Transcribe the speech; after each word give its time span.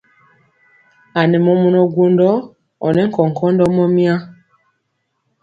A 1.19 1.21
nɛ 1.29 1.37
mɔmɔnɔ 1.45 1.81
gwondɔ 1.93 2.27
ɔ 2.85 2.87
nɛ 2.95 3.03
nkɔnkɔndɔ 3.07 3.65
mɔmya. 3.75 4.13